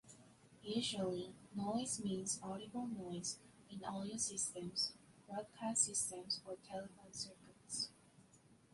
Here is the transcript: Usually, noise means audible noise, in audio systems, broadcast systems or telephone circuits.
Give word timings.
Usually, 0.63 1.31
noise 1.53 2.03
means 2.03 2.39
audible 2.41 2.87
noise, 2.87 3.37
in 3.69 3.83
audio 3.85 4.17
systems, 4.17 4.93
broadcast 5.29 5.85
systems 5.85 6.41
or 6.43 6.55
telephone 6.67 7.13
circuits. 7.13 7.91